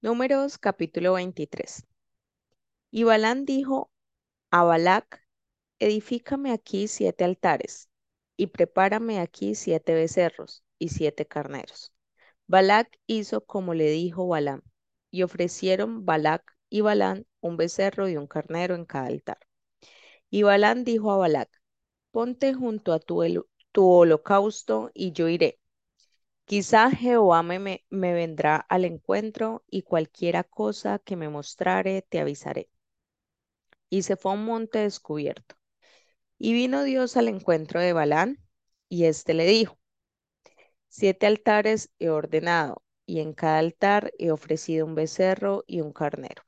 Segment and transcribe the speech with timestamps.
[0.00, 1.84] Números capítulo 23.
[2.92, 3.90] Y Balán dijo
[4.50, 5.26] a Balac,
[5.80, 7.88] edifícame aquí siete altares
[8.36, 11.92] y prepárame aquí siete becerros y siete carneros.
[12.46, 14.62] Balac hizo como le dijo Balaam,
[15.10, 19.38] y ofrecieron Balac y Balán un becerro y un carnero en cada altar.
[20.30, 21.50] Y Balán dijo a Balac,
[22.12, 23.22] ponte junto a tu,
[23.72, 25.58] tu holocausto y yo iré.
[26.48, 32.70] Quizá Jehová me, me, vendrá al encuentro y cualquiera cosa que me mostrare te avisaré.
[33.90, 35.56] Y se fue a un monte descubierto.
[36.38, 38.38] Y vino Dios al encuentro de Balán,
[38.88, 39.78] y éste le dijo,
[40.88, 46.44] Siete altares he ordenado, y en cada altar he ofrecido un becerro y un carnero.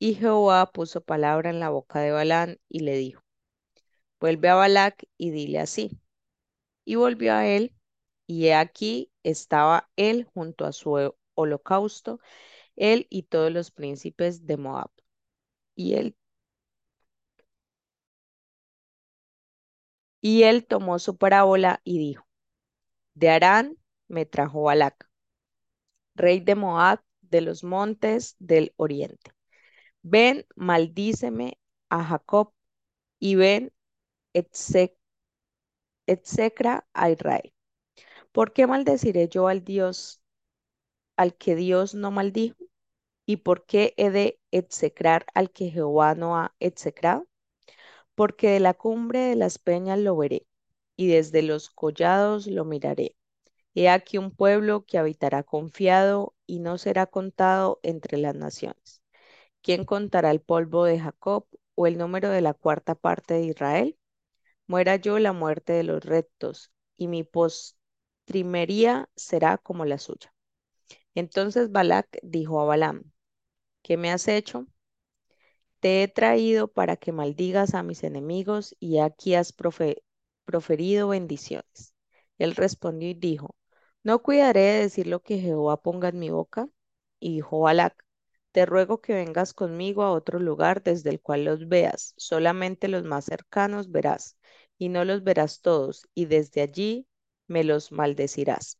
[0.00, 3.22] Y Jehová puso palabra en la boca de Balán y le dijo,
[4.18, 6.00] Vuelve a Balac y dile así.
[6.84, 7.75] Y volvió a él,
[8.26, 12.20] y aquí estaba él junto a su ho- holocausto,
[12.76, 14.90] él y todos los príncipes de Moab.
[15.76, 16.16] Y él,
[20.20, 22.26] y él tomó su parábola y dijo,
[23.14, 25.08] De Harán me trajo Balac,
[26.14, 29.32] rey de Moab, de los montes del oriente.
[30.02, 31.58] Ven, maldíceme
[31.90, 32.52] a Jacob,
[33.20, 33.72] y ven,
[36.08, 37.52] etcétera a Israel.
[38.36, 40.20] ¿Por qué maldeciré yo al Dios,
[41.16, 42.66] al que Dios no maldijo?
[43.24, 47.26] ¿Y por qué he de execrar al que Jehová no ha execrado?
[48.14, 50.46] Porque de la cumbre de las peñas lo veré,
[50.96, 53.16] y desde los collados lo miraré.
[53.74, 59.00] He aquí un pueblo que habitará confiado y no será contado entre las naciones.
[59.62, 63.98] ¿Quién contará el polvo de Jacob o el número de la cuarta parte de Israel?
[64.66, 67.24] Muera yo la muerte de los rectos, y mi
[68.26, 70.32] postrimería será como la suya.
[71.14, 73.04] Entonces Balac dijo a Balaam,
[73.82, 74.66] ¿qué me has hecho?
[75.80, 80.02] Te he traído para que maldigas a mis enemigos y aquí has profe-
[80.44, 81.94] proferido bendiciones.
[82.38, 83.56] Él respondió y dijo,
[84.02, 86.68] ¿no cuidaré de decir lo que Jehová ponga en mi boca?
[87.20, 88.04] Y dijo Balac,
[88.52, 93.04] te ruego que vengas conmigo a otro lugar desde el cual los veas, solamente los
[93.04, 94.36] más cercanos verás,
[94.78, 97.06] y no los verás todos, y desde allí
[97.48, 98.78] me los maldecirás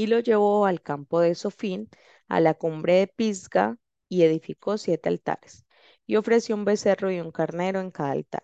[0.00, 1.90] y lo llevó al campo de Sofín,
[2.28, 3.76] a la cumbre de Pisga,
[4.08, 5.66] y edificó siete altares,
[6.06, 8.42] y ofreció un becerro y un carnero en cada altar.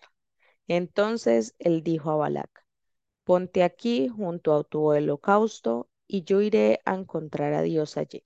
[0.68, 2.66] Entonces él dijo a Balac,
[3.24, 8.24] ponte aquí junto a tu holocausto, y yo iré a encontrar a Dios allí.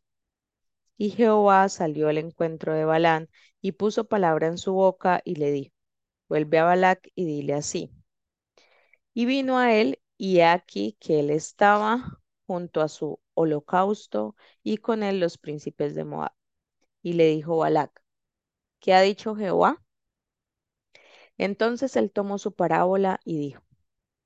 [0.96, 3.28] Y Jehová salió al encuentro de Balán,
[3.60, 5.74] y puso palabra en su boca, y le dijo,
[6.28, 7.92] vuelve a Balac y dile así.
[9.14, 15.02] Y vino a él, y aquí que él estaba junto a su holocausto, y con
[15.02, 16.32] él los príncipes de Moab.
[17.02, 18.02] Y le dijo Balac,
[18.80, 19.82] ¿qué ha dicho Jehová?
[21.38, 23.62] Entonces él tomó su parábola y dijo,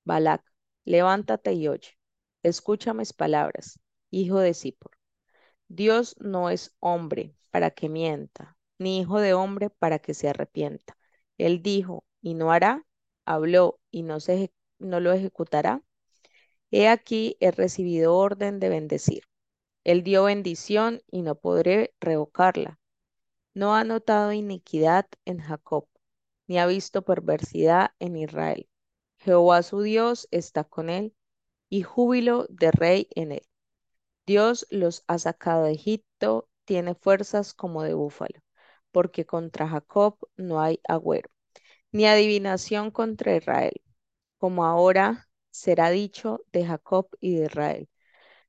[0.05, 0.43] Balac,
[0.85, 1.97] levántate y oye,
[2.43, 3.79] escucha mis palabras,
[4.11, 4.99] hijo de Zippor.
[5.69, 10.99] Dios no es hombre para que mienta, ni hijo de hombre para que se arrepienta.
[11.39, 12.85] Él dijo, y no hará,
[13.25, 14.33] habló, y no se
[14.85, 15.83] no lo ejecutará.
[16.71, 19.23] He aquí he recibido orden de bendecir.
[19.85, 22.79] Él dio bendición y no podré revocarla.
[23.55, 25.87] No ha notado iniquidad en Jacob,
[26.47, 28.69] ni ha visto perversidad en Israel.
[29.19, 31.15] Jehová su Dios está con él,
[31.69, 33.47] y júbilo de rey en él.
[34.27, 38.41] Dios los ha sacado de Egipto, tiene fuerzas como de búfalo,
[38.93, 41.31] porque contra Jacob no hay agüero,
[41.93, 43.75] ni adivinación contra Israel,
[44.45, 47.89] como ahora será dicho de Jacob y de Israel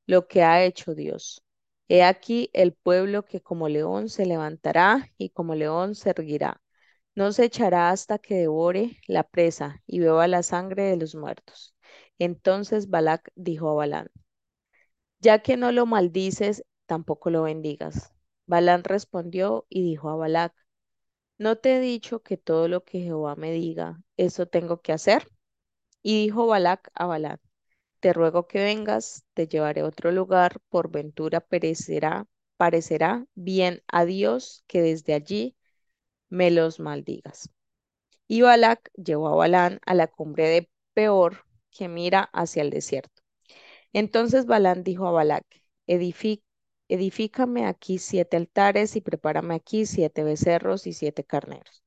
[0.08, 1.44] lo que ha hecho Dios.
[1.90, 6.62] He aquí el pueblo que como león se levantará y como león se erguirá.
[7.16, 11.76] No se echará hasta que devore la presa y beba la sangre de los muertos.
[12.20, 14.10] Entonces Balac dijo a Balán,
[15.20, 18.14] ya que no lo maldices, tampoco lo bendigas.
[18.46, 20.54] Balán respondió y dijo a Balac,
[21.40, 25.28] ¿no te he dicho que todo lo que Jehová me diga, eso tengo que hacer?
[26.08, 27.42] Y dijo Balac a Balán,
[28.00, 31.42] te ruego que vengas, te llevaré a otro lugar, por ventura
[32.58, 35.56] parecerá bien a Dios que desde allí
[36.30, 37.50] me los maldigas.
[38.28, 43.24] Y Balac llevó a Balán a la cumbre de Peor, que mira hacia el desierto.
[43.94, 45.46] Entonces Balán dijo a Balac,
[45.88, 46.44] "Edifi-
[46.90, 51.84] edifícame aquí siete altares y prepárame aquí siete becerros y siete carneros.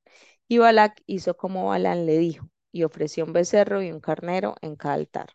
[0.48, 2.48] Y Balac hizo como Balán le dijo,
[2.78, 5.28] y ofreció un becerro y un carnero en cada altar.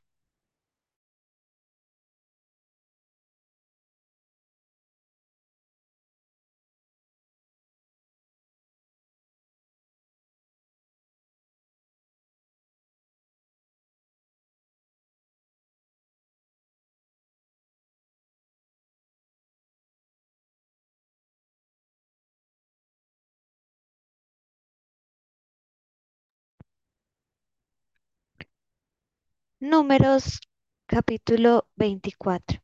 [29.65, 30.41] Números
[30.87, 32.61] capítulo 24.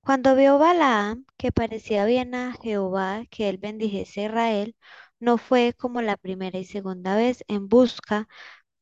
[0.00, 4.76] Cuando vio Balaam que parecía bien a Jehová que él bendijese a Israel,
[5.20, 8.26] no fue como la primera y segunda vez en busca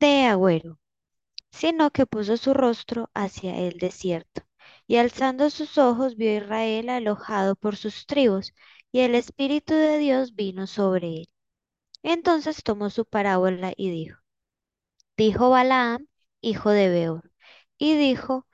[0.01, 0.81] de agüero,
[1.51, 4.41] sino que puso su rostro hacia el desierto.
[4.87, 8.55] Y alzando sus ojos vio a Israel alojado por sus tribus,
[8.93, 11.29] y el Espíritu de Dios vino sobre él.
[12.03, 14.21] Entonces tomó su parábola y dijo,
[15.19, 16.09] dijo Balaam,
[16.44, 17.31] hijo de Beor,
[17.79, 18.46] y dijo,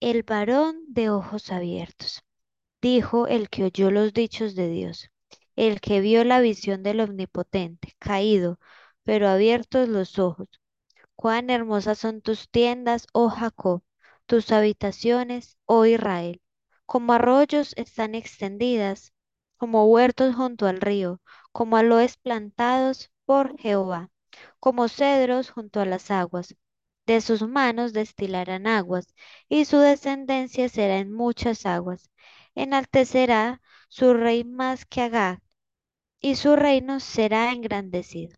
[0.00, 2.22] el varón de ojos abiertos,
[2.82, 5.10] dijo el que oyó los dichos de Dios,
[5.56, 8.60] el que vio la visión del Omnipotente, caído,
[9.04, 10.48] pero abiertos los ojos.
[11.16, 13.82] Cuán hermosas son tus tiendas, oh Jacob,
[14.26, 16.42] tus habitaciones, oh Israel.
[16.86, 19.12] Como arroyos están extendidas,
[19.56, 21.20] como huertos junto al río,
[21.52, 24.10] como aloes plantados por Jehová,
[24.60, 26.54] como cedros junto a las aguas.
[27.06, 29.14] De sus manos destilarán aguas,
[29.48, 32.10] y su descendencia será en muchas aguas.
[32.54, 35.40] Enaltecerá su rey más que Agag,
[36.20, 38.36] y su reino será engrandecido.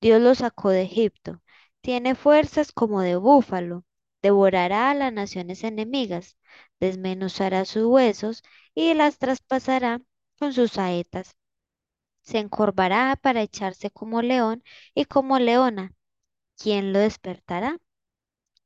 [0.00, 1.42] Dios lo sacó de Egipto,
[1.80, 3.84] tiene fuerzas como de búfalo,
[4.22, 6.36] devorará a las naciones enemigas,
[6.80, 8.42] desmenuzará sus huesos
[8.74, 10.00] y las traspasará
[10.38, 11.36] con sus saetas.
[12.22, 14.62] Se encorvará para echarse como león
[14.94, 15.94] y como leona.
[16.56, 17.78] ¿Quién lo despertará?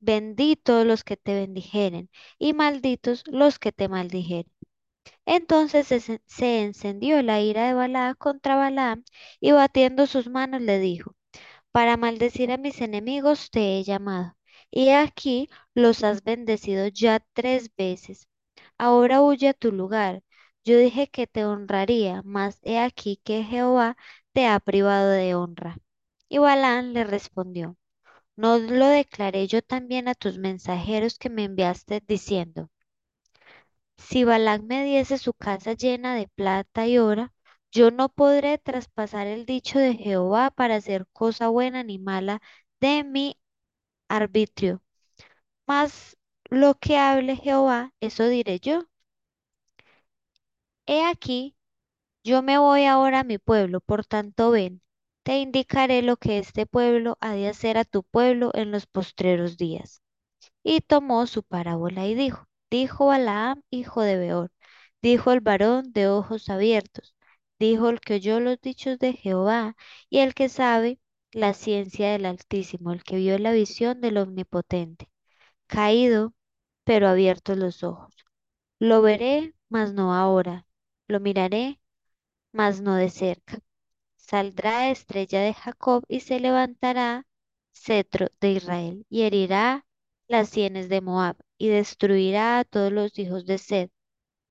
[0.02, 4.52] Benditos los que te bendijeren y malditos los que te maldijeren.
[5.26, 5.88] Entonces
[6.26, 9.04] se, encendió la ira de Balaam contra Balaam
[9.40, 11.16] y batiendo sus manos le dijo,
[11.72, 14.36] para maldecir a mis enemigos te he llamado,
[14.70, 18.28] y aquí los has bendecido ya tres veces.
[18.78, 20.22] Ahora huye a tu lugar.
[20.64, 23.96] Yo dije que te honraría, mas he aquí que Jehová
[24.32, 25.78] te ha privado de honra.
[26.28, 27.76] Y Balaam le respondió,
[28.36, 32.68] ¿no lo declaré yo también a tus mensajeros que me enviaste diciendo,
[33.96, 37.32] si Balac me diese su casa llena de plata y oro,
[37.70, 42.42] yo no podré traspasar el dicho de Jehová para hacer cosa buena ni mala
[42.80, 43.38] de mi
[44.08, 44.82] arbitrio.
[45.66, 46.16] Mas
[46.50, 48.86] lo que hable Jehová, eso diré yo.
[50.86, 51.56] He aquí,
[52.24, 54.82] yo me voy ahora a mi pueblo, por tanto ven,
[55.24, 59.56] te indicaré lo que este pueblo ha de hacer a tu pueblo en los postreros
[59.56, 60.02] días.
[60.64, 64.52] Y tomó su parábola y dijo, dijo Balaam, hijo de Beor,
[65.02, 67.14] dijo el varón de ojos abiertos,
[67.58, 69.76] dijo el que oyó los dichos de Jehová
[70.10, 71.00] y el que sabe
[71.32, 75.10] la ciencia del Altísimo, el que vio la visión del Omnipotente,
[75.68, 76.34] caído,
[76.84, 78.14] pero abiertos los ojos.
[78.78, 80.66] Lo veré, mas no ahora,
[81.08, 81.80] lo miraré,
[82.52, 83.60] mas no de cerca.
[84.22, 87.26] Saldrá estrella de Jacob y se levantará
[87.72, 89.84] cetro de Israel y herirá
[90.28, 93.90] las sienes de Moab y destruirá a todos los hijos de Sed.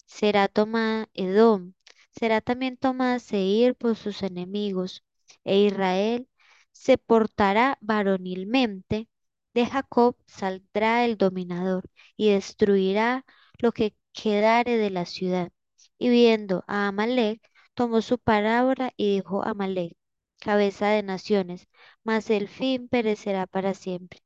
[0.05, 1.73] Será tomada Edom,
[2.11, 5.03] será también tomada Seir por sus enemigos,
[5.43, 6.27] e Israel
[6.71, 9.09] se portará varonilmente.
[9.53, 13.25] De Jacob saldrá el dominador y destruirá
[13.59, 15.51] lo que quedare de la ciudad.
[15.97, 17.41] Y viendo a Amalek,
[17.81, 19.97] tomó su parábola y dijo a Amalek,
[20.39, 21.67] cabeza de naciones,
[22.03, 24.19] mas el fin perecerá para siempre.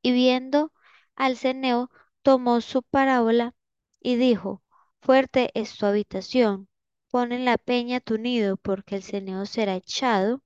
[0.00, 0.72] Y viendo
[1.16, 1.90] al ceneo,
[2.22, 3.54] tomó su parábola
[4.00, 4.62] y dijo,
[5.02, 6.68] fuerte es tu habitación,
[7.10, 10.42] pon en la peña tu nido, porque el ceneo será echado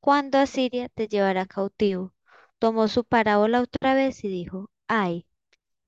[0.00, 2.12] cuando Asiria te llevará cautivo.
[2.58, 5.26] Tomó su parábola otra vez y dijo, ay,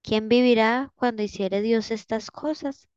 [0.02, 2.88] ¿quién vivirá cuando hiciere Dios estas cosas?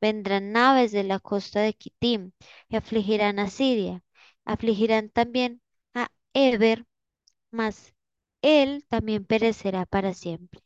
[0.00, 2.32] Vendrán naves de la costa de Kitim
[2.68, 4.02] y afligirán a Siria,
[4.44, 5.62] afligirán también
[5.94, 6.86] a Eber,
[7.50, 7.94] mas
[8.42, 10.62] él también perecerá para siempre.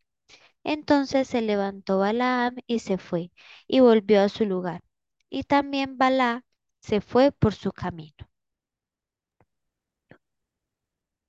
[0.64, 3.32] Entonces se levantó Balaam y se fue,
[3.66, 4.82] y volvió a su lugar.
[5.30, 6.42] Y también Balaam
[6.80, 8.28] se fue por su camino.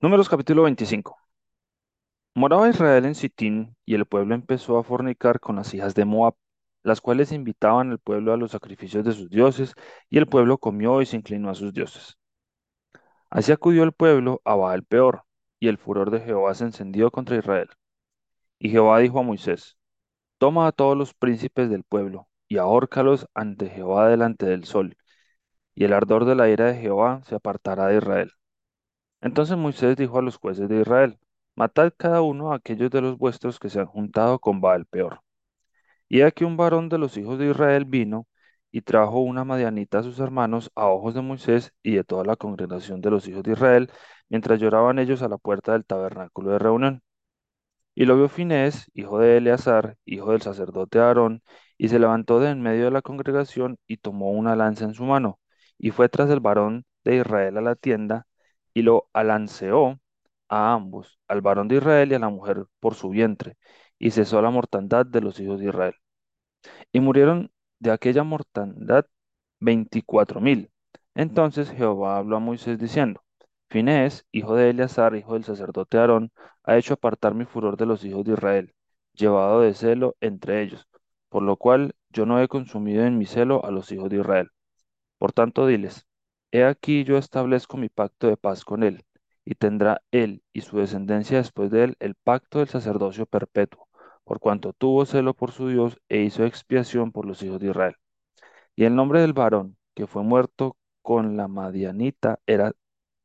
[0.00, 1.16] Números capítulo 25.
[2.34, 6.34] Moraba Israel en Sitín, y el pueblo empezó a fornicar con las hijas de Moab,
[6.82, 9.74] las cuales invitaban al pueblo a los sacrificios de sus dioses,
[10.08, 12.18] y el pueblo comió y se inclinó a sus dioses.
[13.30, 15.24] Así acudió el pueblo a Baal peor,
[15.58, 17.68] y el furor de Jehová se encendió contra Israel.
[18.58, 19.76] Y Jehová dijo a Moisés,
[20.38, 24.96] Toma a todos los príncipes del pueblo, y ahórcalos ante Jehová delante del sol,
[25.74, 28.32] y el ardor de la ira de Jehová se apartará de Israel.
[29.20, 31.18] Entonces Moisés dijo a los jueces de Israel,
[31.54, 35.20] Matad cada uno a aquellos de los vuestros que se han juntado con Baal peor.
[36.10, 38.26] Y aquí un varón de los hijos de Israel vino
[38.72, 42.36] y trajo una madianita a sus hermanos a ojos de Moisés y de toda la
[42.36, 43.90] congregación de los hijos de Israel,
[44.28, 47.02] mientras lloraban ellos a la puerta del tabernáculo de reunión.
[47.94, 51.42] Y lo vio Finés, hijo de Eleazar, hijo del sacerdote Aarón,
[51.76, 55.04] y se levantó de en medio de la congregación y tomó una lanza en su
[55.04, 55.40] mano,
[55.78, 58.26] y fue tras el varón de Israel a la tienda,
[58.74, 60.00] y lo alanceó
[60.48, 63.56] a ambos, al varón de Israel y a la mujer por su vientre,
[64.00, 65.94] y cesó la mortandad de los hijos de Israel.
[66.90, 69.06] Y murieron de aquella mortandad
[69.60, 70.70] veinticuatro mil.
[71.14, 73.22] Entonces Jehová habló a Moisés diciendo,
[73.68, 76.32] Finés, hijo de Eleazar, hijo del sacerdote Aarón,
[76.64, 78.74] ha hecho apartar mi furor de los hijos de Israel,
[79.12, 80.88] llevado de celo entre ellos,
[81.28, 84.48] por lo cual yo no he consumido en mi celo a los hijos de Israel.
[85.18, 86.06] Por tanto, diles,
[86.50, 89.04] he aquí yo establezco mi pacto de paz con él,
[89.44, 93.88] y tendrá él y su descendencia después de él el pacto del sacerdocio perpetuo,
[94.30, 97.96] por cuanto tuvo celo por su Dios e hizo expiación por los hijos de Israel.
[98.76, 102.72] Y el nombre del varón que fue muerto con la madianita era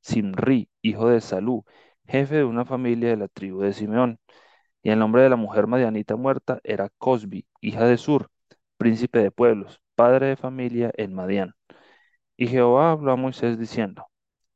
[0.01, 1.63] Simri, hijo de Salú,
[2.07, 4.19] jefe de una familia de la tribu de Simeón.
[4.83, 8.29] Y el nombre de la mujer madianita muerta era Cosbi, hija de Sur,
[8.77, 11.53] príncipe de pueblos, padre de familia en Madián.
[12.37, 14.07] Y Jehová habló a Moisés diciendo,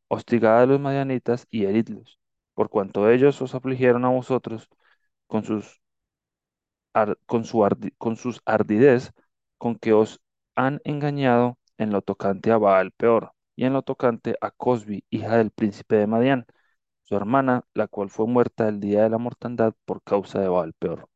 [0.07, 2.19] Hostigad a los madianitas y heridlos,
[2.55, 4.69] por cuanto ellos os afligieron a vosotros
[5.27, 5.81] con sus,
[7.25, 9.11] con su ardi- con sus ardidez,
[9.57, 10.21] con que os
[10.55, 15.37] han engañado en lo tocante a Baal peor, y en lo tocante a Cosbi, hija
[15.37, 16.45] del príncipe de Madián,
[17.03, 20.73] su hermana, la cual fue muerta el día de la mortandad por causa de Baal
[20.73, 21.09] peor.